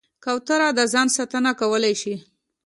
[0.23, 2.15] کوتره د ځان ساتنه کولی شي.